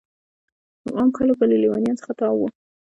عام 0.97 1.09
خلک 1.17 1.35
به 1.39 1.45
له 1.51 1.55
لیونیانو 1.61 1.99
څخه 2.01 2.11
تاو 2.19 2.35
وو. 2.39 2.47